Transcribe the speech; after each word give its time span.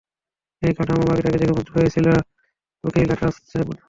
যে 0.61 0.69
কাঠমুখো 0.73 1.05
মাগীটাকে 1.09 1.37
দেখে 1.37 1.47
মুগ্ধ 1.51 1.69
হয়েছিলে, 1.77 2.11
ওকেই 2.83 3.05
লাগাচ্ছ 3.05 3.51
মনে 3.59 3.63
হয়। 3.63 3.79